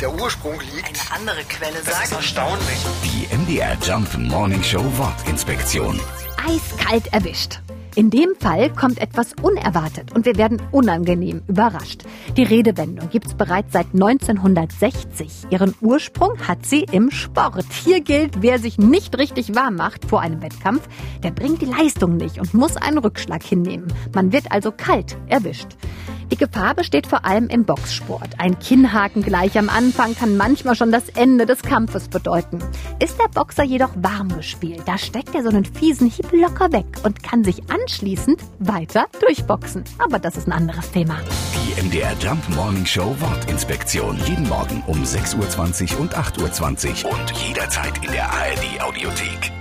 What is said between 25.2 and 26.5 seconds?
erwischt. Die